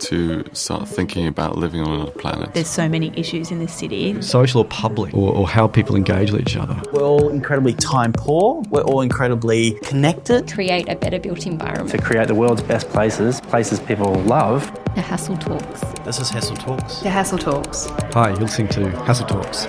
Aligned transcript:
to 0.00 0.44
start 0.52 0.88
thinking 0.88 1.26
about 1.26 1.56
living 1.56 1.80
on 1.80 1.94
another 1.94 2.10
planet. 2.10 2.52
There's 2.54 2.68
so 2.68 2.88
many 2.88 3.12
issues 3.18 3.50
in 3.50 3.58
this 3.58 3.72
city. 3.72 4.20
Social 4.22 4.62
or 4.62 4.64
public, 4.66 5.14
or, 5.14 5.34
or 5.34 5.48
how 5.48 5.66
people 5.66 5.96
engage 5.96 6.30
with 6.30 6.42
each 6.42 6.56
other. 6.56 6.80
We're 6.92 7.02
all 7.02 7.28
incredibly 7.28 7.74
time 7.74 8.12
poor. 8.12 8.62
We're 8.70 8.82
all 8.82 9.00
incredibly 9.00 9.72
connected. 9.80 10.52
Create 10.52 10.88
a 10.88 10.96
better 10.96 11.18
built 11.18 11.46
environment. 11.46 11.90
To 11.90 11.98
create 11.98 12.28
the 12.28 12.34
world's 12.34 12.62
best 12.62 12.88
places, 12.88 13.40
places 13.40 13.80
people 13.80 14.14
love. 14.22 14.72
The 14.94 15.00
Hassell 15.00 15.40
Talks. 15.40 15.80
This 16.04 16.20
is 16.20 16.30
Hassell 16.30 16.58
Talks. 16.58 17.00
The 17.00 17.08
Hassell 17.08 17.40
Talks. 17.40 17.86
Hi, 18.14 18.30
you're 18.30 18.38
listening 18.38 18.68
to 18.68 18.80
Hassell 19.04 19.28
Talks. 19.28 19.66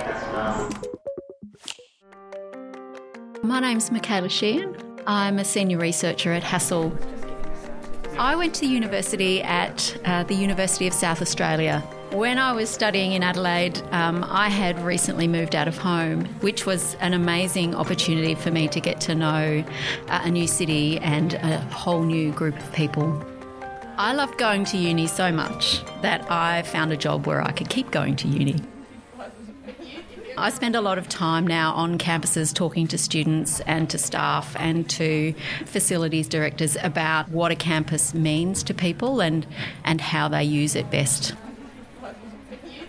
My 3.42 3.60
name's 3.60 3.90
Michaela 3.90 4.28
Sheehan. 4.28 4.76
I'm 5.06 5.38
a 5.38 5.44
senior 5.44 5.78
researcher 5.78 6.32
at 6.32 6.42
Hassell. 6.42 6.90
I 8.18 8.34
went 8.34 8.54
to 8.56 8.66
university 8.66 9.42
at 9.42 9.94
uh, 10.06 10.22
the 10.22 10.34
University 10.34 10.86
of 10.86 10.94
South 10.94 11.20
Australia. 11.20 11.80
When 12.12 12.38
I 12.38 12.52
was 12.52 12.70
studying 12.70 13.12
in 13.12 13.22
Adelaide, 13.22 13.78
um, 13.92 14.24
I 14.26 14.48
had 14.48 14.82
recently 14.82 15.28
moved 15.28 15.54
out 15.54 15.68
of 15.68 15.76
home, 15.76 16.24
which 16.40 16.64
was 16.64 16.94
an 17.00 17.12
amazing 17.12 17.74
opportunity 17.74 18.34
for 18.34 18.50
me 18.50 18.68
to 18.68 18.80
get 18.80 19.02
to 19.02 19.14
know 19.14 19.62
uh, 20.08 20.20
a 20.24 20.30
new 20.30 20.46
city 20.46 20.98
and 21.00 21.34
a 21.34 21.58
whole 21.58 22.04
new 22.04 22.32
group 22.32 22.58
of 22.58 22.72
people. 22.72 23.22
I 23.98 24.14
loved 24.14 24.38
going 24.38 24.64
to 24.66 24.78
uni 24.78 25.08
so 25.08 25.30
much 25.30 25.84
that 26.00 26.30
I 26.30 26.62
found 26.62 26.92
a 26.92 26.96
job 26.96 27.26
where 27.26 27.42
I 27.42 27.52
could 27.52 27.68
keep 27.68 27.90
going 27.90 28.16
to 28.16 28.28
uni. 28.28 28.62
I 30.38 30.50
spend 30.50 30.76
a 30.76 30.82
lot 30.82 30.98
of 30.98 31.08
time 31.08 31.46
now 31.46 31.72
on 31.72 31.96
campuses 31.96 32.52
talking 32.52 32.86
to 32.88 32.98
students 32.98 33.60
and 33.60 33.88
to 33.88 33.96
staff 33.96 34.54
and 34.58 34.88
to 34.90 35.34
facilities 35.64 36.28
directors 36.28 36.76
about 36.82 37.30
what 37.30 37.52
a 37.52 37.56
campus 37.56 38.12
means 38.12 38.62
to 38.64 38.74
people 38.74 39.20
and, 39.20 39.46
and 39.84 39.98
how 39.98 40.28
they 40.28 40.44
use 40.44 40.76
it 40.76 40.90
best. 40.90 41.34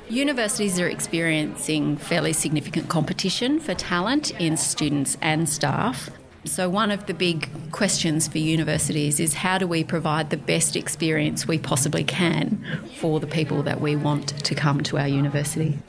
Universities 0.10 0.78
are 0.78 0.90
experiencing 0.90 1.96
fairly 1.96 2.34
significant 2.34 2.90
competition 2.90 3.62
for 3.62 3.74
talent 3.74 4.32
in 4.42 4.58
students 4.58 5.18
and 5.22 5.48
staff. 5.48 6.10
So, 6.44 6.70
one 6.70 6.92
of 6.92 7.08
the 7.08 7.14
big 7.14 7.50
questions 7.72 8.28
for 8.28 8.38
universities 8.40 9.20
is 9.20 9.34
how 9.34 9.58
do 9.58 9.68
we 9.68 9.84
provide 9.84 10.30
the 10.30 10.38
best 10.38 10.76
experience 10.76 11.48
we 11.48 11.60
possibly 11.60 12.04
can 12.04 12.64
for 12.98 13.20
the 13.20 13.28
people 13.28 13.64
that 13.64 13.82
we 13.82 13.96
want 13.96 14.30
to 14.46 14.56
come 14.56 14.82
to 14.84 14.98
our 14.98 15.08
university? 15.08 15.80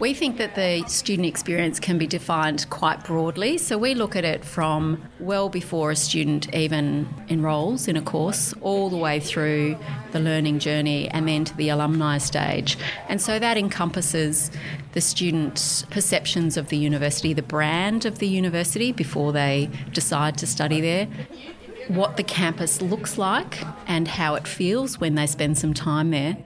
We 0.00 0.14
think 0.14 0.36
that 0.36 0.54
the 0.54 0.84
student 0.86 1.26
experience 1.26 1.80
can 1.80 1.98
be 1.98 2.06
defined 2.06 2.70
quite 2.70 3.02
broadly. 3.04 3.58
So 3.58 3.76
we 3.76 3.94
look 3.94 4.14
at 4.14 4.24
it 4.24 4.44
from 4.44 5.02
well 5.18 5.48
before 5.48 5.90
a 5.90 5.96
student 5.96 6.54
even 6.54 7.08
enrolls 7.28 7.88
in 7.88 7.96
a 7.96 8.02
course, 8.02 8.54
all 8.60 8.90
the 8.90 8.96
way 8.96 9.18
through 9.18 9.76
the 10.12 10.20
learning 10.20 10.60
journey 10.60 11.08
and 11.08 11.26
then 11.26 11.44
to 11.46 11.56
the 11.56 11.68
alumni 11.70 12.18
stage. 12.18 12.78
And 13.08 13.20
so 13.20 13.40
that 13.40 13.56
encompasses 13.56 14.52
the 14.92 15.00
students' 15.00 15.82
perceptions 15.90 16.56
of 16.56 16.68
the 16.68 16.76
university, 16.76 17.32
the 17.32 17.42
brand 17.42 18.04
of 18.04 18.20
the 18.20 18.28
university 18.28 18.92
before 18.92 19.32
they 19.32 19.68
decide 19.92 20.38
to 20.38 20.46
study 20.46 20.80
there 20.80 21.08
what 21.88 22.18
the 22.18 22.22
campus 22.22 22.82
looks 22.82 23.16
like 23.16 23.64
and 23.86 24.06
how 24.06 24.34
it 24.34 24.46
feels 24.46 25.00
when 25.00 25.14
they 25.14 25.26
spend 25.26 25.56
some 25.56 25.72
time 25.72 26.10
there 26.10 26.36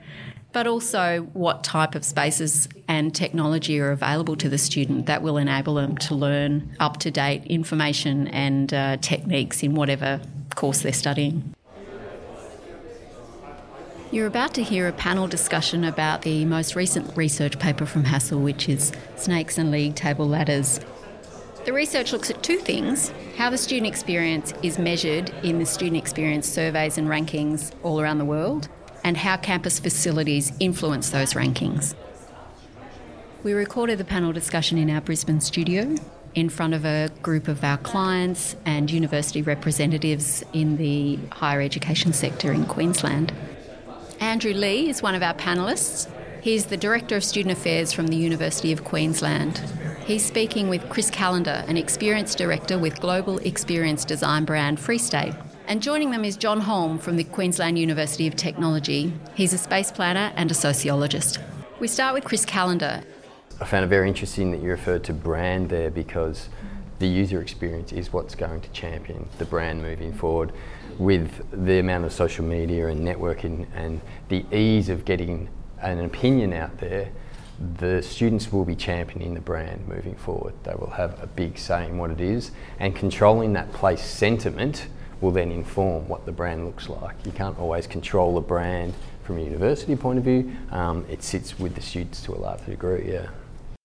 but 0.53 0.67
also 0.67 1.21
what 1.33 1.63
type 1.63 1.95
of 1.95 2.05
spaces 2.05 2.69
and 2.87 3.13
technology 3.13 3.79
are 3.79 3.91
available 3.91 4.35
to 4.37 4.47
the 4.47 4.57
student 4.57 5.07
that 5.07 5.21
will 5.21 5.37
enable 5.37 5.73
them 5.73 5.97
to 5.97 6.15
learn 6.15 6.75
up 6.79 6.97
to 6.97 7.11
date 7.11 7.43
information 7.45 8.27
and 8.27 8.73
uh, 8.73 8.95
techniques 8.97 9.63
in 9.63 9.73
whatever 9.73 10.21
course 10.55 10.83
they're 10.83 10.93
studying. 10.93 11.53
You're 14.11 14.27
about 14.27 14.53
to 14.53 14.63
hear 14.63 14.87
a 14.87 14.93
panel 14.93 15.27
discussion 15.27 15.83
about 15.83 16.21
the 16.21 16.45
most 16.45 16.75
recent 16.75 17.17
research 17.17 17.57
paper 17.57 17.87
from 17.87 18.03
Hassell, 18.03 18.43
which 18.43 18.69
is 18.69 18.91
Snakes 19.15 19.57
and 19.57 19.71
League 19.71 19.95
Table 19.95 20.27
Ladders. 20.27 20.79
The 21.65 21.73
research 21.73 22.13
looks 22.13 22.29
at 22.29 22.43
two 22.43 22.57
things 22.57 23.11
how 23.37 23.49
the 23.49 23.57
student 23.57 23.87
experience 23.87 24.53
is 24.61 24.77
measured 24.77 25.31
in 25.41 25.57
the 25.57 25.65
student 25.65 25.97
experience 25.97 26.47
surveys 26.47 26.99
and 26.99 27.07
rankings 27.07 27.71
all 27.81 27.99
around 27.99 28.19
the 28.19 28.25
world, 28.25 28.69
and 29.03 29.17
how 29.17 29.37
campus 29.37 29.79
facilities 29.79 30.51
influence 30.59 31.09
those 31.09 31.33
rankings. 31.33 31.95
We 33.43 33.53
recorded 33.53 33.97
the 33.97 34.05
panel 34.05 34.31
discussion 34.31 34.77
in 34.77 34.89
our 34.89 35.01
Brisbane 35.01 35.41
studio 35.41 35.95
in 36.33 36.49
front 36.49 36.73
of 36.73 36.85
a 36.85 37.09
group 37.21 37.47
of 37.47 37.63
our 37.63 37.77
clients 37.77 38.55
and 38.65 38.89
university 38.89 39.41
representatives 39.41 40.43
in 40.53 40.77
the 40.77 41.19
higher 41.31 41.61
education 41.61 42.13
sector 42.13 42.51
in 42.51 42.65
Queensland. 42.65 43.33
Andrew 44.19 44.53
Lee 44.53 44.89
is 44.89 45.01
one 45.01 45.15
of 45.15 45.21
our 45.21 45.33
panellists. 45.33 46.09
He's 46.41 46.67
the 46.67 46.77
Director 46.77 47.15
of 47.15 47.23
Student 47.23 47.51
Affairs 47.51 47.91
from 47.91 48.07
the 48.07 48.15
University 48.15 48.71
of 48.71 48.83
Queensland. 48.83 49.57
He's 50.05 50.25
speaking 50.25 50.69
with 50.69 50.89
Chris 50.89 51.09
Callender, 51.09 51.63
an 51.67 51.77
experienced 51.77 52.37
Director 52.37 52.79
with 52.79 52.99
global 52.99 53.37
experience 53.39 54.05
design 54.05 54.45
brand 54.45 54.79
Free 54.79 54.97
State. 54.97 55.33
And 55.65 55.81
joining 55.81 56.11
them 56.11 56.25
is 56.25 56.35
John 56.35 56.59
Holm 56.59 56.99
from 56.99 57.15
the 57.15 57.23
Queensland 57.23 57.79
University 57.79 58.27
of 58.27 58.35
Technology. 58.35 59.13
He's 59.33 59.53
a 59.53 59.57
space 59.57 59.91
planner 59.91 60.33
and 60.35 60.51
a 60.51 60.53
sociologist. 60.53 61.39
We 61.79 61.87
start 61.87 62.13
with 62.13 62.25
Chris 62.25 62.43
Callender. 62.43 63.01
I 63.61 63.65
found 63.65 63.85
it 63.85 63.87
very 63.87 64.09
interesting 64.09 64.51
that 64.51 64.61
you 64.61 64.69
referred 64.69 65.05
to 65.05 65.13
brand 65.13 65.69
there 65.69 65.89
because 65.89 66.49
the 66.99 67.07
user 67.07 67.41
experience 67.41 67.93
is 67.93 68.11
what's 68.11 68.35
going 68.35 68.59
to 68.59 68.69
champion 68.71 69.27
the 69.37 69.45
brand 69.45 69.81
moving 69.81 70.11
forward 70.11 70.51
with 70.99 71.31
the 71.65 71.79
amount 71.79 72.03
of 72.03 72.11
social 72.11 72.43
media 72.43 72.87
and 72.87 72.99
networking 72.99 73.65
and 73.73 74.01
the 74.27 74.45
ease 74.51 74.89
of 74.89 75.05
getting 75.05 75.47
an 75.81 75.99
opinion 76.03 76.51
out 76.51 76.77
there 76.79 77.09
the 77.79 78.01
students 78.01 78.51
will 78.51 78.65
be 78.65 78.75
championing 78.75 79.33
the 79.33 79.39
brand 79.39 79.87
moving 79.87 80.15
forward. 80.15 80.53
They 80.63 80.73
will 80.73 80.89
have 80.89 81.21
a 81.21 81.27
big 81.27 81.57
say 81.57 81.85
in 81.85 81.97
what 81.97 82.11
it 82.11 82.19
is 82.19 82.51
and 82.79 82.95
controlling 82.95 83.53
that 83.53 83.71
place 83.71 84.03
sentiment 84.03 84.87
will 85.23 85.31
then 85.31 85.51
inform 85.51 86.07
what 86.09 86.25
the 86.25 86.31
brand 86.31 86.65
looks 86.65 86.89
like. 86.89 87.15
You 87.25 87.31
can't 87.31 87.57
always 87.57 87.87
control 87.87 88.35
the 88.35 88.41
brand 88.41 88.93
from 89.23 89.37
a 89.37 89.41
university 89.41 89.95
point 89.95 90.19
of 90.19 90.25
view. 90.25 90.53
Um, 90.69 91.05
it 91.09 91.23
sits 91.23 91.57
with 91.57 91.75
the 91.75 91.81
students 91.81 92.21
to 92.23 92.33
a 92.33 92.35
large 92.35 92.65
degree, 92.65 93.09
yeah. 93.11 93.29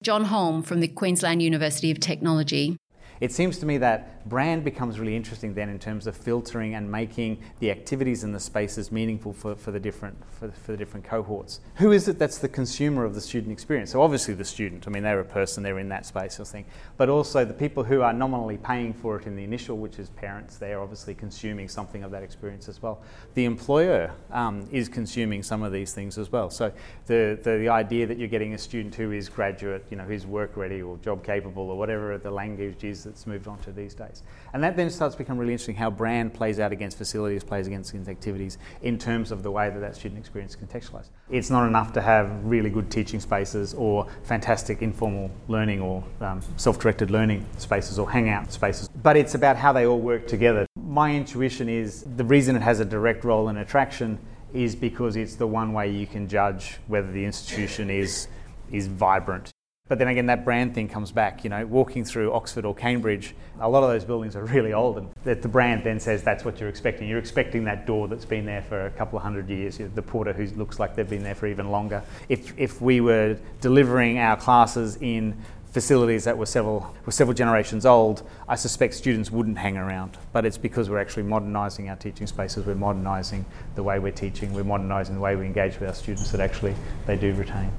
John 0.02 0.24
Holm 0.24 0.62
from 0.62 0.80
the 0.80 0.88
Queensland 0.88 1.40
University 1.40 1.90
of 1.92 2.00
Technology 2.00 2.76
it 3.20 3.32
seems 3.32 3.58
to 3.58 3.66
me 3.66 3.78
that 3.78 4.28
brand 4.28 4.64
becomes 4.64 5.00
really 5.00 5.16
interesting 5.16 5.54
then 5.54 5.68
in 5.68 5.78
terms 5.78 6.06
of 6.06 6.16
filtering 6.16 6.74
and 6.74 6.90
making 6.90 7.38
the 7.60 7.70
activities 7.70 8.24
and 8.24 8.34
the 8.34 8.40
spaces 8.40 8.92
meaningful 8.92 9.32
for, 9.32 9.54
for 9.54 9.70
the 9.70 9.80
different 9.80 10.16
for, 10.30 10.50
for, 10.50 10.72
the 10.72 10.78
different 10.78 11.04
cohorts. 11.04 11.60
Who 11.76 11.92
is 11.92 12.08
it 12.08 12.18
that's 12.18 12.38
the 12.38 12.48
consumer 12.48 13.04
of 13.04 13.14
the 13.14 13.20
student 13.20 13.52
experience? 13.52 13.90
So 13.92 14.02
obviously 14.02 14.34
the 14.34 14.44
student. 14.44 14.86
I 14.86 14.90
mean 14.90 15.02
they're 15.02 15.20
a 15.20 15.24
person, 15.24 15.62
they're 15.62 15.78
in 15.78 15.88
that 15.88 16.06
space 16.06 16.38
or 16.38 16.44
thing. 16.44 16.66
But 16.96 17.08
also 17.08 17.44
the 17.44 17.54
people 17.54 17.84
who 17.84 18.02
are 18.02 18.12
nominally 18.12 18.58
paying 18.58 18.92
for 18.92 19.16
it 19.16 19.26
in 19.26 19.36
the 19.36 19.44
initial, 19.44 19.76
which 19.76 19.98
is 19.98 20.10
parents, 20.10 20.56
they're 20.56 20.80
obviously 20.80 21.14
consuming 21.14 21.68
something 21.68 22.02
of 22.02 22.10
that 22.10 22.22
experience 22.22 22.68
as 22.68 22.82
well. 22.82 23.02
The 23.34 23.44
employer 23.44 24.12
um, 24.30 24.68
is 24.70 24.88
consuming 24.88 25.42
some 25.42 25.62
of 25.62 25.72
these 25.72 25.92
things 25.92 26.18
as 26.18 26.30
well. 26.30 26.50
So 26.50 26.72
the, 27.06 27.38
the, 27.42 27.58
the 27.58 27.68
idea 27.68 28.06
that 28.06 28.18
you're 28.18 28.28
getting 28.28 28.54
a 28.54 28.58
student 28.58 28.94
who 28.94 29.12
is 29.12 29.28
graduate, 29.28 29.84
you 29.90 29.96
know, 29.96 30.04
who's 30.04 30.26
work 30.26 30.56
ready 30.56 30.82
or 30.82 30.96
job 30.98 31.24
capable 31.24 31.70
or 31.70 31.78
whatever 31.78 32.18
the 32.18 32.30
language 32.30 32.84
is 32.84 33.07
that's 33.08 33.26
moved 33.26 33.48
on 33.48 33.58
to 33.60 33.72
these 33.72 33.94
days. 33.94 34.22
And 34.52 34.62
that 34.62 34.76
then 34.76 34.90
starts 34.90 35.14
to 35.14 35.18
become 35.18 35.38
really 35.38 35.52
interesting 35.52 35.74
how 35.74 35.90
brand 35.90 36.34
plays 36.34 36.60
out 36.60 36.72
against 36.72 36.98
facilities, 36.98 37.42
plays 37.42 37.66
against, 37.66 37.88
activities 38.08 38.58
in 38.82 38.98
terms 38.98 39.32
of 39.32 39.42
the 39.42 39.50
way 39.50 39.70
that 39.70 39.80
that 39.80 39.96
student 39.96 40.18
experience 40.18 40.54
is 40.54 40.60
contextualised. 40.60 41.08
It's 41.30 41.50
not 41.50 41.66
enough 41.66 41.92
to 41.94 42.02
have 42.02 42.44
really 42.44 42.70
good 42.70 42.90
teaching 42.90 43.18
spaces 43.18 43.72
or 43.74 44.06
fantastic 44.24 44.82
informal 44.82 45.30
learning 45.48 45.80
or 45.80 46.04
um, 46.20 46.40
self 46.56 46.78
directed 46.78 47.10
learning 47.10 47.46
spaces 47.56 47.98
or 47.98 48.10
hangout 48.10 48.52
spaces, 48.52 48.88
but 49.02 49.16
it's 49.16 49.34
about 49.34 49.56
how 49.56 49.72
they 49.72 49.86
all 49.86 50.00
work 50.00 50.26
together. 50.26 50.66
My 50.76 51.14
intuition 51.14 51.68
is 51.68 52.04
the 52.16 52.24
reason 52.24 52.56
it 52.56 52.62
has 52.62 52.80
a 52.80 52.84
direct 52.84 53.24
role 53.24 53.48
in 53.48 53.56
attraction 53.56 54.18
is 54.52 54.74
because 54.74 55.16
it's 55.16 55.34
the 55.34 55.46
one 55.46 55.72
way 55.72 55.90
you 55.90 56.06
can 56.06 56.28
judge 56.28 56.78
whether 56.86 57.10
the 57.10 57.24
institution 57.24 57.90
is 57.90 58.28
is 58.70 58.86
vibrant. 58.86 59.50
But 59.88 59.98
then 59.98 60.08
again, 60.08 60.26
that 60.26 60.44
brand 60.44 60.74
thing 60.74 60.86
comes 60.86 61.10
back. 61.10 61.44
You 61.44 61.50
know, 61.50 61.66
walking 61.66 62.04
through 62.04 62.32
Oxford 62.32 62.64
or 62.64 62.74
Cambridge, 62.74 63.34
a 63.58 63.68
lot 63.68 63.82
of 63.82 63.88
those 63.88 64.04
buildings 64.04 64.36
are 64.36 64.44
really 64.44 64.72
old, 64.72 64.98
and 64.98 65.08
that 65.24 65.42
the 65.42 65.48
brand 65.48 65.82
then 65.84 65.98
says 65.98 66.22
that's 66.22 66.44
what 66.44 66.60
you're 66.60 66.68
expecting. 66.68 67.08
You're 67.08 67.18
expecting 67.18 67.64
that 67.64 67.86
door 67.86 68.06
that's 68.06 68.26
been 68.26 68.44
there 68.44 68.62
for 68.62 68.86
a 68.86 68.90
couple 68.90 69.16
of 69.16 69.22
hundred 69.22 69.48
years, 69.48 69.78
the 69.78 70.02
porter 70.02 70.32
who 70.32 70.46
looks 70.56 70.78
like 70.78 70.94
they've 70.94 71.08
been 71.08 71.22
there 71.22 71.34
for 71.34 71.46
even 71.46 71.70
longer. 71.70 72.02
If 72.28 72.56
if 72.58 72.80
we 72.82 73.00
were 73.00 73.38
delivering 73.60 74.18
our 74.18 74.36
classes 74.36 74.98
in 75.00 75.36
facilities 75.72 76.24
that 76.24 76.36
were 76.36 76.46
several 76.46 76.94
were 77.06 77.12
several 77.12 77.34
generations 77.34 77.86
old, 77.86 78.28
I 78.46 78.56
suspect 78.56 78.94
students 78.94 79.30
wouldn't 79.30 79.56
hang 79.56 79.78
around. 79.78 80.18
But 80.32 80.44
it's 80.44 80.58
because 80.58 80.90
we're 80.90 81.00
actually 81.00 81.22
modernising 81.24 81.88
our 81.88 81.96
teaching 81.96 82.26
spaces, 82.26 82.66
we're 82.66 82.74
modernising 82.74 83.46
the 83.74 83.82
way 83.82 83.98
we're 83.98 84.12
teaching, 84.12 84.52
we're 84.52 84.64
modernising 84.64 85.14
the 85.14 85.20
way 85.20 85.34
we 85.36 85.46
engage 85.46 85.80
with 85.80 85.88
our 85.88 85.94
students 85.94 86.30
that 86.32 86.40
actually 86.40 86.74
they 87.06 87.16
do 87.16 87.32
retain. 87.34 87.70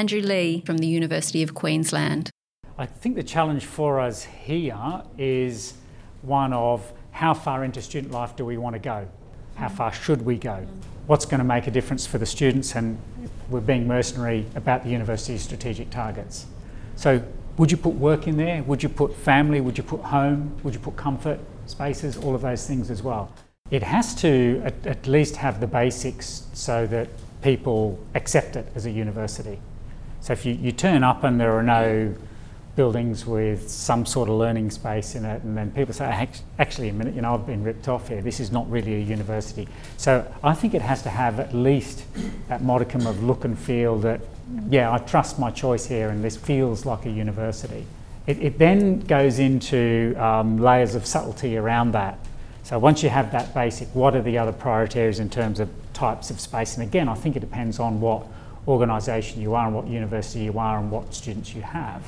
Andrew 0.00 0.22
Lee 0.22 0.62
from 0.64 0.78
the 0.78 0.86
University 0.86 1.42
of 1.42 1.52
Queensland. 1.52 2.30
I 2.78 2.86
think 2.86 3.16
the 3.16 3.22
challenge 3.22 3.66
for 3.66 4.00
us 4.00 4.24
here 4.24 5.02
is 5.18 5.74
one 6.22 6.54
of 6.54 6.90
how 7.10 7.34
far 7.34 7.64
into 7.64 7.82
student 7.82 8.10
life 8.10 8.34
do 8.34 8.46
we 8.46 8.56
want 8.56 8.72
to 8.76 8.78
go? 8.78 9.06
How 9.56 9.68
mm. 9.68 9.76
far 9.76 9.92
should 9.92 10.22
we 10.22 10.38
go? 10.38 10.66
What's 11.06 11.26
going 11.26 11.40
to 11.40 11.44
make 11.44 11.66
a 11.66 11.70
difference 11.70 12.06
for 12.06 12.16
the 12.16 12.24
students? 12.24 12.76
And 12.76 12.98
we're 13.50 13.60
being 13.60 13.86
mercenary 13.86 14.46
about 14.54 14.84
the 14.84 14.88
university's 14.88 15.42
strategic 15.42 15.90
targets. 15.90 16.46
So, 16.96 17.22
would 17.58 17.70
you 17.70 17.76
put 17.76 17.92
work 17.92 18.26
in 18.26 18.38
there? 18.38 18.62
Would 18.62 18.82
you 18.82 18.88
put 18.88 19.14
family? 19.14 19.60
Would 19.60 19.76
you 19.76 19.84
put 19.84 20.00
home? 20.00 20.58
Would 20.62 20.72
you 20.72 20.80
put 20.80 20.96
comfort 20.96 21.40
spaces? 21.66 22.16
All 22.16 22.34
of 22.34 22.40
those 22.40 22.66
things 22.66 22.90
as 22.90 23.02
well. 23.02 23.34
It 23.70 23.82
has 23.82 24.14
to 24.22 24.62
at, 24.64 24.86
at 24.86 25.06
least 25.06 25.36
have 25.36 25.60
the 25.60 25.66
basics 25.66 26.46
so 26.54 26.86
that 26.86 27.10
people 27.42 27.98
accept 28.14 28.56
it 28.56 28.66
as 28.74 28.86
a 28.86 28.90
university. 28.90 29.58
So 30.20 30.32
if 30.32 30.44
you, 30.44 30.54
you 30.54 30.72
turn 30.72 31.02
up 31.02 31.24
and 31.24 31.40
there 31.40 31.52
are 31.52 31.62
no 31.62 32.14
buildings 32.76 33.26
with 33.26 33.68
some 33.68 34.06
sort 34.06 34.28
of 34.28 34.36
learning 34.36 34.70
space 34.70 35.14
in 35.14 35.24
it, 35.24 35.42
and 35.42 35.56
then 35.56 35.70
people 35.72 35.92
say, 35.92 36.28
actually, 36.58 36.88
a 36.88 36.92
minute, 36.92 37.14
you 37.14 37.20
know, 37.20 37.34
I've 37.34 37.46
been 37.46 37.64
ripped 37.64 37.88
off 37.88 38.08
here. 38.08 38.22
This 38.22 38.40
is 38.40 38.52
not 38.52 38.70
really 38.70 38.94
a 38.94 38.98
university. 38.98 39.68
So 39.96 40.30
I 40.42 40.54
think 40.54 40.74
it 40.74 40.82
has 40.82 41.02
to 41.02 41.10
have 41.10 41.40
at 41.40 41.54
least 41.54 42.04
that 42.48 42.62
modicum 42.62 43.06
of 43.06 43.22
look 43.22 43.44
and 43.44 43.58
feel 43.58 43.98
that, 43.98 44.20
yeah, 44.68 44.92
I 44.92 44.98
trust 44.98 45.38
my 45.38 45.50
choice 45.50 45.86
here, 45.86 46.08
and 46.10 46.22
this 46.24 46.36
feels 46.36 46.86
like 46.86 47.06
a 47.06 47.10
university. 47.10 47.84
It, 48.26 48.38
it 48.40 48.58
then 48.58 49.00
goes 49.00 49.38
into 49.38 50.14
um, 50.16 50.58
layers 50.58 50.94
of 50.94 51.04
subtlety 51.04 51.56
around 51.56 51.92
that. 51.92 52.18
So 52.62 52.78
once 52.78 53.02
you 53.02 53.08
have 53.08 53.32
that 53.32 53.52
basic, 53.52 53.88
what 53.94 54.14
are 54.14 54.22
the 54.22 54.38
other 54.38 54.52
priority 54.52 55.00
areas 55.00 55.18
in 55.18 55.28
terms 55.28 55.60
of 55.60 55.68
types 55.92 56.30
of 56.30 56.38
space? 56.38 56.76
And 56.76 56.86
again, 56.86 57.08
I 57.08 57.14
think 57.14 57.36
it 57.36 57.40
depends 57.40 57.80
on 57.80 58.00
what 58.00 58.26
organisation 58.70 59.40
you 59.40 59.54
are 59.54 59.66
and 59.66 59.74
what 59.74 59.86
university 59.88 60.44
you 60.44 60.58
are 60.58 60.78
and 60.78 60.90
what 60.90 61.12
students 61.12 61.54
you 61.54 61.62
have. 61.62 62.02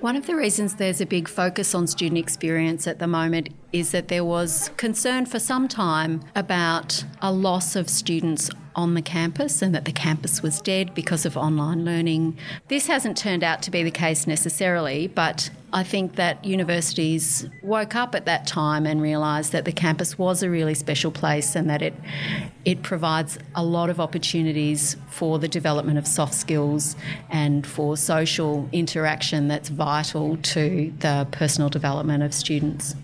One 0.00 0.14
of 0.14 0.26
the 0.26 0.36
reasons 0.36 0.74
there's 0.74 1.00
a 1.00 1.06
big 1.06 1.26
focus 1.26 1.74
on 1.74 1.86
student 1.86 2.18
experience 2.18 2.86
at 2.86 2.98
the 2.98 3.06
moment 3.06 3.48
is 3.72 3.92
that 3.92 4.08
there 4.08 4.24
was 4.24 4.70
concern 4.76 5.24
for 5.24 5.38
some 5.38 5.68
time 5.68 6.22
about 6.34 7.02
a 7.22 7.32
loss 7.32 7.74
of 7.74 7.88
students 7.88 8.50
on 8.74 8.92
the 8.92 9.00
campus 9.00 9.62
and 9.62 9.74
that 9.74 9.86
the 9.86 9.92
campus 9.92 10.42
was 10.42 10.60
dead 10.60 10.94
because 10.94 11.24
of 11.24 11.34
online 11.34 11.84
learning. 11.84 12.36
This 12.68 12.88
hasn't 12.88 13.16
turned 13.16 13.42
out 13.42 13.62
to 13.62 13.70
be 13.70 13.82
the 13.82 13.90
case 13.90 14.26
necessarily, 14.26 15.08
but 15.08 15.48
I 15.76 15.82
think 15.82 16.14
that 16.14 16.42
universities 16.42 17.46
woke 17.60 17.94
up 17.94 18.14
at 18.14 18.24
that 18.24 18.46
time 18.46 18.86
and 18.86 19.02
realised 19.02 19.52
that 19.52 19.66
the 19.66 19.72
campus 19.72 20.16
was 20.16 20.42
a 20.42 20.48
really 20.48 20.72
special 20.72 21.10
place 21.10 21.54
and 21.54 21.68
that 21.68 21.82
it 21.82 21.92
it 22.64 22.82
provides 22.82 23.38
a 23.54 23.62
lot 23.62 23.90
of 23.90 24.00
opportunities 24.00 24.96
for 25.10 25.38
the 25.38 25.48
development 25.48 25.98
of 25.98 26.06
soft 26.06 26.32
skills 26.32 26.96
and 27.28 27.66
for 27.66 27.94
social 27.98 28.66
interaction 28.72 29.48
that's 29.48 29.68
vital 29.68 30.38
to 30.38 30.94
the 31.00 31.28
personal 31.30 31.68
development 31.68 32.22
of 32.22 32.32
students. 32.32 32.94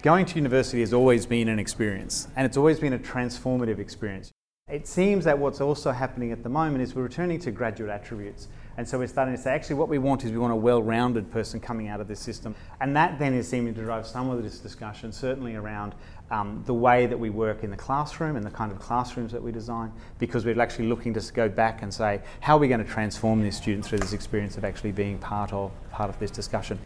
Going 0.00 0.24
to 0.24 0.36
university 0.36 0.80
has 0.80 0.94
always 0.94 1.26
been 1.26 1.46
an 1.46 1.58
experience, 1.58 2.28
and 2.36 2.46
it's 2.46 2.56
always 2.56 2.80
been 2.80 2.94
a 2.94 2.98
transformative 2.98 3.78
experience. 3.78 4.32
It 4.68 4.88
seems 4.88 5.26
that 5.26 5.38
what's 5.38 5.60
also 5.60 5.92
happening 5.92 6.32
at 6.32 6.42
the 6.42 6.48
moment 6.48 6.82
is 6.82 6.94
we're 6.94 7.02
returning 7.02 7.38
to 7.40 7.50
graduate 7.50 7.90
attributes. 7.90 8.48
And 8.78 8.86
so 8.86 8.98
we're 8.98 9.06
starting 9.06 9.34
to 9.34 9.40
say, 9.40 9.54
actually, 9.54 9.76
what 9.76 9.88
we 9.88 9.98
want 9.98 10.24
is 10.24 10.32
we 10.32 10.38
want 10.38 10.52
a 10.52 10.56
well 10.56 10.82
rounded 10.82 11.30
person 11.30 11.60
coming 11.60 11.88
out 11.88 12.00
of 12.00 12.08
this 12.08 12.20
system. 12.20 12.54
And 12.80 12.94
that 12.96 13.18
then 13.18 13.32
is 13.32 13.48
seeming 13.48 13.74
to 13.74 13.82
drive 13.82 14.06
some 14.06 14.28
of 14.28 14.42
this 14.42 14.58
discussion, 14.58 15.12
certainly 15.12 15.54
around 15.54 15.94
um, 16.30 16.62
the 16.66 16.74
way 16.74 17.06
that 17.06 17.18
we 17.18 17.30
work 17.30 17.64
in 17.64 17.70
the 17.70 17.76
classroom 17.76 18.36
and 18.36 18.44
the 18.44 18.50
kind 18.50 18.70
of 18.70 18.78
classrooms 18.78 19.32
that 19.32 19.42
we 19.42 19.52
design, 19.52 19.92
because 20.18 20.44
we're 20.44 20.60
actually 20.60 20.88
looking 20.88 21.14
to 21.14 21.32
go 21.32 21.48
back 21.48 21.82
and 21.82 21.92
say, 21.92 22.20
how 22.40 22.56
are 22.56 22.60
we 22.60 22.68
going 22.68 22.84
to 22.84 22.90
transform 22.90 23.42
these 23.42 23.56
students 23.56 23.88
through 23.88 23.98
this 23.98 24.12
experience 24.12 24.56
of 24.58 24.64
actually 24.64 24.92
being 24.92 25.18
part 25.18 25.52
of, 25.52 25.72
part 25.90 26.10
of 26.10 26.18
this 26.18 26.30
discussion? 26.30 26.78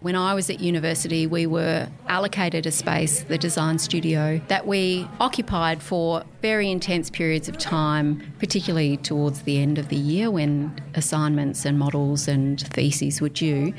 When 0.00 0.16
I 0.16 0.34
was 0.34 0.50
at 0.50 0.60
university, 0.60 1.26
we 1.26 1.46
were 1.46 1.88
allocated 2.08 2.66
a 2.66 2.70
space, 2.70 3.22
the 3.22 3.38
design 3.38 3.78
studio, 3.78 4.38
that 4.48 4.66
we 4.66 5.08
occupied 5.18 5.82
for 5.82 6.24
very 6.44 6.70
intense 6.70 7.08
periods 7.08 7.48
of 7.48 7.56
time, 7.56 8.22
particularly 8.38 8.98
towards 8.98 9.40
the 9.44 9.58
end 9.58 9.78
of 9.78 9.88
the 9.88 9.96
year 9.96 10.30
when 10.30 10.78
assignments 10.94 11.64
and 11.64 11.78
models 11.78 12.28
and 12.28 12.60
theses 12.68 13.18
were 13.18 13.30
due. 13.30 13.72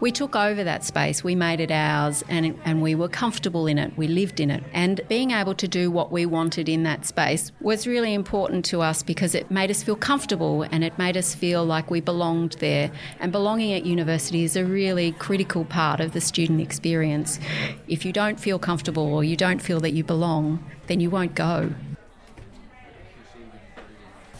We 0.00 0.12
took 0.12 0.36
over 0.36 0.62
that 0.62 0.84
space, 0.84 1.24
we 1.24 1.34
made 1.34 1.58
it 1.58 1.72
ours, 1.72 2.22
and, 2.28 2.56
and 2.64 2.80
we 2.80 2.94
were 2.94 3.08
comfortable 3.08 3.66
in 3.66 3.76
it, 3.76 3.98
we 3.98 4.06
lived 4.06 4.38
in 4.38 4.52
it. 4.52 4.62
And 4.72 5.00
being 5.08 5.32
able 5.32 5.56
to 5.56 5.66
do 5.66 5.90
what 5.90 6.12
we 6.12 6.24
wanted 6.24 6.68
in 6.68 6.84
that 6.84 7.06
space 7.06 7.50
was 7.60 7.88
really 7.88 8.14
important 8.14 8.64
to 8.66 8.82
us 8.82 9.02
because 9.02 9.34
it 9.34 9.50
made 9.50 9.72
us 9.72 9.82
feel 9.82 9.96
comfortable 9.96 10.62
and 10.62 10.84
it 10.84 10.96
made 10.98 11.16
us 11.16 11.34
feel 11.34 11.64
like 11.64 11.90
we 11.90 12.00
belonged 12.00 12.52
there. 12.60 12.92
And 13.18 13.32
belonging 13.32 13.72
at 13.72 13.84
university 13.84 14.44
is 14.44 14.54
a 14.54 14.64
really 14.64 15.10
critical 15.10 15.64
part 15.64 15.98
of 15.98 16.12
the 16.12 16.20
student 16.20 16.60
experience. 16.60 17.40
If 17.88 18.04
you 18.04 18.12
don't 18.12 18.38
feel 18.38 18.60
comfortable 18.60 19.12
or 19.12 19.24
you 19.24 19.36
don't 19.36 19.60
feel 19.60 19.80
that 19.80 19.90
you 19.90 20.04
belong, 20.04 20.64
then 20.86 21.00
you 21.00 21.10
won't 21.10 21.34
go. 21.34 21.74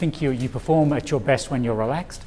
I 0.03 0.05
think 0.05 0.21
you, 0.21 0.31
you 0.31 0.49
perform 0.49 0.91
at 0.91 1.09
your 1.11 1.21
best 1.21 1.49
when 1.49 1.63
you're 1.63 1.75
relaxed, 1.75 2.23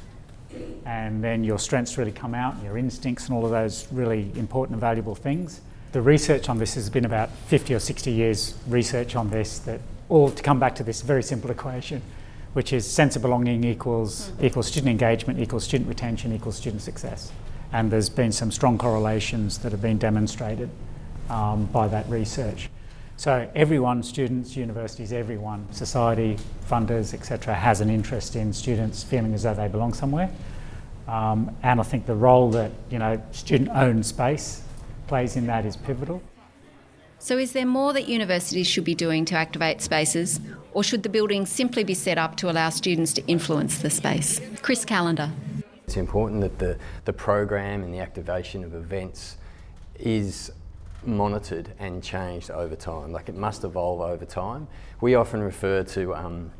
and 0.87 1.23
then 1.23 1.43
your 1.43 1.59
strengths 1.59 1.95
really 1.95 2.11
come 2.11 2.33
out, 2.33 2.55
your 2.63 2.75
instincts, 2.75 3.27
and 3.27 3.37
all 3.37 3.45
of 3.45 3.51
those 3.51 3.87
really 3.91 4.31
important 4.35 4.71
and 4.71 4.81
valuable 4.81 5.13
things. 5.13 5.61
The 5.91 6.01
research 6.01 6.49
on 6.49 6.57
this 6.57 6.73
has 6.73 6.89
been 6.89 7.05
about 7.05 7.29
50 7.29 7.75
or 7.75 7.79
60 7.79 8.09
years 8.11 8.55
research 8.67 9.15
on 9.15 9.29
this 9.29 9.59
that 9.59 9.79
all 10.09 10.31
to 10.31 10.41
come 10.41 10.59
back 10.59 10.73
to 10.77 10.83
this 10.83 11.03
very 11.03 11.21
simple 11.21 11.51
equation 11.51 12.01
which 12.53 12.73
is 12.73 12.89
sense 12.89 13.15
of 13.15 13.21
belonging 13.21 13.63
equals 13.63 14.31
equals 14.41 14.65
student 14.65 14.89
engagement 14.89 15.39
equals 15.39 15.63
student 15.63 15.87
retention 15.87 16.33
equals 16.33 16.55
student 16.55 16.81
success 16.81 17.31
and 17.73 17.91
there's 17.91 18.09
been 18.09 18.31
some 18.31 18.49
strong 18.49 18.79
correlations 18.79 19.59
that 19.59 19.71
have 19.71 19.83
been 19.83 19.99
demonstrated 19.99 20.69
um, 21.29 21.65
by 21.67 21.87
that 21.87 22.09
research. 22.09 22.69
So 23.17 23.49
everyone, 23.55 24.03
students, 24.03 24.55
universities, 24.55 25.11
everyone, 25.11 25.67
society, 25.71 26.37
funders, 26.69 27.15
etc., 27.15 27.55
has 27.55 27.81
an 27.81 27.89
interest 27.89 28.35
in 28.35 28.53
students 28.53 29.01
feeling 29.01 29.33
as 29.33 29.41
though 29.41 29.55
they 29.55 29.67
belong 29.67 29.93
somewhere. 29.93 30.29
Um, 31.07 31.55
and 31.63 31.79
I 31.79 31.83
think 31.83 32.05
the 32.05 32.15
role 32.15 32.51
that 32.51 32.71
you 32.91 32.99
know 32.99 33.19
student-owned 33.31 34.05
space 34.05 34.61
plays 35.07 35.35
in 35.35 35.47
that 35.47 35.65
is 35.65 35.75
pivotal. 35.75 36.21
So, 37.17 37.39
is 37.39 37.53
there 37.53 37.65
more 37.65 37.91
that 37.93 38.07
universities 38.07 38.67
should 38.67 38.83
be 38.83 38.93
doing 38.93 39.25
to 39.25 39.35
activate 39.35 39.81
spaces, 39.81 40.39
or 40.73 40.83
should 40.83 41.01
the 41.01 41.09
building 41.09 41.47
simply 41.47 41.83
be 41.83 41.95
set 41.95 42.19
up 42.19 42.37
to 42.37 42.51
allow 42.51 42.69
students 42.69 43.13
to 43.13 43.25
influence 43.25 43.79
the 43.79 43.89
space? 43.89 44.39
Chris 44.61 44.85
Callender. 44.85 45.31
It's 45.85 45.97
important 45.97 46.41
that 46.41 46.59
the, 46.59 46.77
the 47.05 47.13
program 47.13 47.81
and 47.81 47.91
the 47.91 47.99
activation 47.99 48.63
of 48.63 48.75
events 48.75 49.37
is 49.97 50.51
monitored 51.03 51.73
and 51.79 52.03
changed 52.03 52.51
over 52.51 52.75
time. 52.75 53.11
Like 53.11 53.29
it 53.29 53.35
must 53.35 53.63
evolve 53.63 54.01
over 54.01 54.25
time. 54.25 54.67
We 55.01 55.15
often 55.15 55.41
refer 55.41 55.83
to 55.83 56.15
um, 56.15 56.51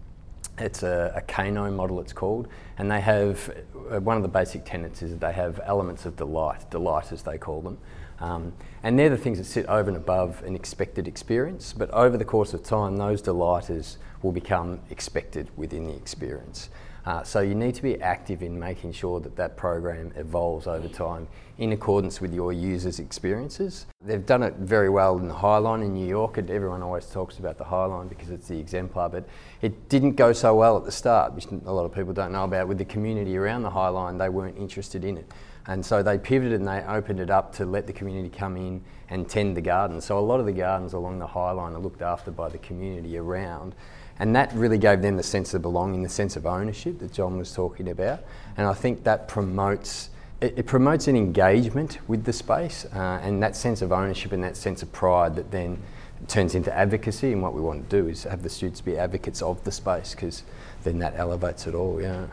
it's 0.58 0.84
a, 0.84 1.13
a 1.15 1.22
Kano 1.22 1.70
model, 1.72 2.00
it's 2.00 2.13
called, 2.13 2.48
and 2.77 2.89
they 2.89 3.01
have 3.01 3.53
uh, 3.91 4.00
one 4.00 4.17
of 4.17 4.24
the 4.24 4.29
basic 4.29 4.65
tenets 4.65 5.01
is 5.01 5.12
that 5.12 5.20
they 5.20 5.34
have 5.34 5.60
elements 5.63 6.06
of 6.06 6.15
delight, 6.15 6.70
delight 6.72 7.12
as 7.12 7.22
they 7.24 7.38
call 7.38 7.62
them. 7.62 7.77
Um, 8.20 8.53
and 8.82 8.98
they're 8.98 9.10
the 9.10 9.17
things 9.17 9.38
that 9.38 9.44
sit 9.44 9.67
over 9.67 9.89
and 9.89 9.98
above 9.98 10.41
an 10.44 10.56
expected 10.56 11.08
experience, 11.08 11.74
but 11.74 11.91
over 11.91 12.17
the 12.17 12.25
course 12.25 12.53
of 12.53 12.63
time, 12.63 12.98
those 12.98 13.22
delighters 13.22 14.00
will 14.24 14.32
become 14.32 14.79
expected 14.89 15.50
within 15.56 15.86
the 15.86 15.96
experience. 15.96 16.70
Uh, 17.07 17.23
so 17.23 17.39
you 17.39 17.55
need 17.55 17.73
to 17.73 17.81
be 17.81 17.97
active 18.01 18.43
in 18.43 18.59
making 18.59 18.91
sure 18.91 19.21
that 19.21 19.33
that 19.37 19.55
program 19.55 20.11
evolves 20.17 20.67
over 20.67 20.89
time 20.89 21.25
in 21.57 21.71
accordance 21.71 22.19
with 22.19 22.33
your 22.33 22.51
users' 22.51 22.99
experiences. 22.99 23.85
They've 24.01 24.25
done 24.25 24.43
it 24.43 24.55
very 24.55 24.89
well 24.89 25.17
in 25.17 25.29
the 25.29 25.33
High 25.33 25.59
Line 25.59 25.83
in 25.83 25.93
New 25.93 26.05
York, 26.05 26.37
and 26.37 26.49
everyone 26.49 26.83
always 26.83 27.05
talks 27.05 27.37
about 27.37 27.57
the 27.57 27.63
High 27.63 27.85
Line 27.85 28.09
because 28.09 28.29
it's 28.29 28.49
the 28.49 28.59
exemplar, 28.59 29.07
but 29.07 29.25
it 29.61 29.87
didn't 29.87 30.17
go 30.17 30.33
so 30.33 30.53
well 30.53 30.75
at 30.75 30.83
the 30.83 30.91
start, 30.91 31.31
which 31.31 31.45
a 31.45 31.71
lot 31.71 31.85
of 31.85 31.95
people 31.95 32.11
don't 32.11 32.33
know 32.33 32.43
about. 32.43 32.67
With 32.67 32.77
the 32.77 32.83
community 32.83 33.37
around 33.37 33.63
the 33.63 33.69
High 33.69 33.87
Line, 33.87 34.17
they 34.17 34.27
weren't 34.27 34.57
interested 34.57 35.05
in 35.05 35.17
it. 35.17 35.31
And 35.67 35.86
so 35.86 36.01
they 36.01 36.17
pivoted 36.17 36.53
and 36.53 36.67
they 36.67 36.81
opened 36.88 37.19
it 37.19 37.29
up 37.29 37.53
to 37.55 37.65
let 37.65 37.88
the 37.88 37.93
community 37.93 38.29
come 38.36 38.55
in 38.55 38.81
and 39.09 39.29
tend 39.29 39.57
the 39.57 39.62
gardens. 39.62 40.05
So 40.05 40.17
a 40.17 40.21
lot 40.21 40.39
of 40.39 40.45
the 40.45 40.53
gardens 40.53 40.93
along 40.93 41.19
the 41.19 41.27
High 41.27 41.51
Line 41.51 41.74
are 41.74 41.79
looked 41.79 42.01
after 42.01 42.31
by 42.31 42.50
the 42.50 42.57
community 42.57 43.17
around. 43.17 43.75
And 44.19 44.36
that 44.36 44.51
really 44.53 44.77
gave 44.77 45.01
them 45.01 45.17
the 45.17 45.24
sense 45.24 45.53
of 45.53 45.62
belonging, 45.62 46.03
the 46.03 46.09
sense 46.09 46.36
of 46.36 46.45
ownership 46.45 47.00
that 47.00 47.13
John 47.13 47.38
was 47.38 47.53
talking 47.53 47.89
about. 47.89 48.24
And 48.55 48.65
I 48.65 48.74
think 48.74 49.03
that 49.03 49.27
promotes 49.27 50.09
it, 50.39 50.53
it 50.57 50.65
promotes 50.65 51.07
an 51.07 51.15
engagement 51.15 51.97
with 52.07 52.24
the 52.24 52.33
space 52.33 52.86
uh, 52.93 53.19
and 53.24 53.41
that 53.41 53.55
sense 53.55 53.81
of 53.81 53.91
ownership 53.91 54.31
and 54.31 54.43
that 54.43 54.55
sense 54.55 54.83
of 54.83 54.91
pride 54.91 55.36
that 55.36 55.51
then 55.51 55.81
turns 56.27 56.55
into 56.55 56.74
advocacy. 56.74 57.31
And 57.33 57.41
what 57.41 57.53
we 57.53 57.62
want 57.62 57.89
to 57.89 58.01
do 58.01 58.07
is 58.07 58.24
have 58.24 58.43
the 58.43 58.50
students 58.50 58.81
be 58.81 58.97
advocates 58.97 59.41
of 59.41 59.63
the 59.63 59.71
space 59.71 60.13
because 60.13 60.43
then 60.83 61.00
that 61.00 61.15
elevates 61.15 61.67
it 61.67 61.75
all. 61.75 62.01
Yeah. 62.01 62.27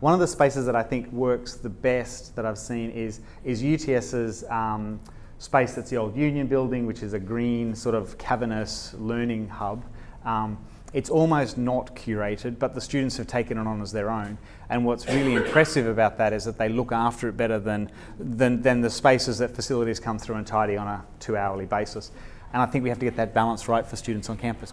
One 0.00 0.12
of 0.12 0.20
the 0.20 0.26
spaces 0.26 0.66
that 0.66 0.76
I 0.76 0.82
think 0.82 1.10
works 1.12 1.54
the 1.54 1.70
best 1.70 2.36
that 2.36 2.44
I've 2.44 2.58
seen 2.58 2.90
is 2.90 3.20
is 3.44 3.62
UTS's 3.62 4.44
um, 4.50 5.00
space 5.38 5.74
that's 5.74 5.90
the 5.90 5.96
old 5.96 6.16
Union 6.16 6.46
Building, 6.46 6.86
which 6.86 7.02
is 7.02 7.12
a 7.12 7.18
green 7.18 7.74
sort 7.74 7.94
of 7.94 8.16
cavernous 8.18 8.94
learning 8.98 9.48
hub. 9.48 9.84
Um, 10.24 10.58
It's 10.92 11.10
almost 11.10 11.58
not 11.58 11.94
curated, 11.94 12.58
but 12.58 12.74
the 12.74 12.80
students 12.80 13.16
have 13.18 13.26
taken 13.26 13.58
it 13.58 13.66
on 13.66 13.82
as 13.82 13.92
their 13.92 14.08
own. 14.08 14.38
And 14.70 14.84
what's 14.84 15.06
really 15.06 15.34
impressive 15.34 15.86
about 15.86 16.16
that 16.18 16.32
is 16.32 16.44
that 16.44 16.56
they 16.56 16.68
look 16.68 16.92
after 16.92 17.28
it 17.28 17.36
better 17.36 17.58
than, 17.58 17.90
than, 18.18 18.62
than 18.62 18.80
the 18.80 18.90
spaces 18.90 19.38
that 19.38 19.50
facilities 19.54 20.00
come 20.00 20.18
through 20.18 20.36
and 20.36 20.46
tidy 20.46 20.76
on 20.76 20.86
a 20.86 21.04
two 21.20 21.36
hourly 21.36 21.66
basis. 21.66 22.12
And 22.52 22.62
I 22.62 22.66
think 22.66 22.82
we 22.82 22.88
have 22.88 22.98
to 23.00 23.04
get 23.04 23.16
that 23.16 23.34
balance 23.34 23.68
right 23.68 23.86
for 23.86 23.96
students 23.96 24.30
on 24.30 24.36
campus. 24.38 24.72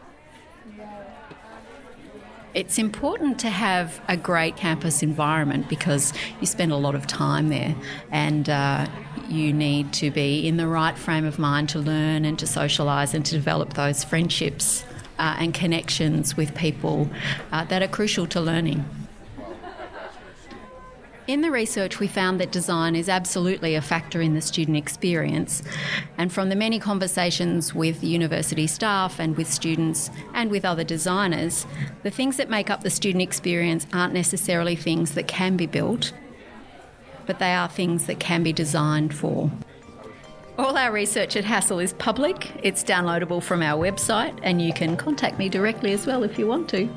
It's 2.53 2.77
important 2.77 3.39
to 3.39 3.49
have 3.49 3.99
a 4.07 4.15
great 4.15 4.57
campus 4.57 5.01
environment 5.01 5.69
because 5.69 6.13
you 6.39 6.45
spend 6.45 6.71
a 6.71 6.75
lot 6.75 6.93
of 6.93 7.07
time 7.07 7.49
there 7.49 7.75
and 8.11 8.47
uh, 8.47 8.87
you 9.27 9.51
need 9.51 9.91
to 9.93 10.11
be 10.11 10.47
in 10.47 10.57
the 10.57 10.67
right 10.67 10.95
frame 10.95 11.25
of 11.25 11.39
mind 11.39 11.69
to 11.69 11.79
learn 11.79 12.25
and 12.25 12.37
to 12.37 12.45
socialise 12.45 13.15
and 13.15 13.25
to 13.25 13.31
develop 13.31 13.73
those 13.73 14.03
friendships 14.03 14.85
uh, 15.17 15.35
and 15.39 15.55
connections 15.55 16.37
with 16.37 16.53
people 16.53 17.09
uh, 17.51 17.63
that 17.65 17.81
are 17.81 17.87
crucial 17.87 18.27
to 18.27 18.39
learning. 18.39 18.85
In 21.25 21.39
the 21.39 21.51
research, 21.51 22.01
we 22.01 22.07
found 22.07 22.37
that 22.41 22.51
design 22.51 22.97
is 22.97 23.07
absolutely 23.07 23.75
a 23.75 23.81
factor 23.81 24.21
in 24.21 24.33
the 24.33 24.41
student 24.41 24.75
experience. 24.75 25.63
And 26.17 26.33
from 26.33 26.49
the 26.49 26.55
many 26.55 26.79
conversations 26.79 27.73
with 27.73 28.03
university 28.03 28.67
staff 28.67 29.19
and 29.19 29.37
with 29.37 29.49
students 29.49 30.11
and 30.33 30.51
with 30.51 30.65
other 30.65 30.83
designers, 30.83 31.65
the 32.03 32.11
things 32.11 32.35
that 32.35 32.49
make 32.49 32.69
up 32.69 32.83
the 32.83 32.89
student 32.89 33.21
experience 33.21 33.87
aren't 33.93 34.13
necessarily 34.13 34.75
things 34.75 35.13
that 35.13 35.29
can 35.29 35.55
be 35.55 35.65
built, 35.65 36.11
but 37.25 37.39
they 37.39 37.53
are 37.53 37.69
things 37.69 38.05
that 38.07 38.19
can 38.19 38.43
be 38.43 38.51
designed 38.51 39.15
for. 39.15 39.49
All 40.57 40.77
our 40.77 40.91
research 40.91 41.37
at 41.37 41.45
Hassell 41.45 41.81
is 41.81 41.93
public. 41.93 42.51
It's 42.61 42.83
downloadable 42.83 43.41
from 43.41 43.63
our 43.63 43.81
website, 43.81 44.37
and 44.43 44.61
you 44.61 44.73
can 44.73 44.97
contact 44.97 45.39
me 45.39 45.47
directly 45.47 45.93
as 45.93 46.05
well 46.05 46.23
if 46.23 46.37
you 46.37 46.47
want 46.47 46.69
to. 46.71 46.93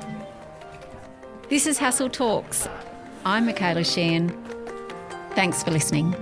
This 1.47 1.65
is 1.65 1.79
Hassell 1.79 2.11
Talks. 2.11 2.67
I'm 3.27 3.45
Michaela 3.45 3.83
Sheehan. 3.83 4.29
Thanks 5.35 5.61
for 5.61 5.71
listening. 5.71 6.15